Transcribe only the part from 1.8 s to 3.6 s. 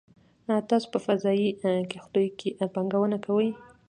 کښتیو کې پانګونه کوئ